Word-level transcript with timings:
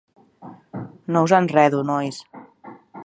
No 1.15 1.23
us 1.27 1.35
enredo, 1.41 1.83
nois. 1.91 2.17